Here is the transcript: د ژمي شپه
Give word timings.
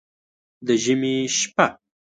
د 0.65 0.67
ژمي 0.83 1.15
شپه 1.37 1.65